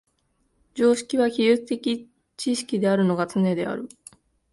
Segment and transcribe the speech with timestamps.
[0.73, 3.87] 常識は技術的知識であるのがつねである。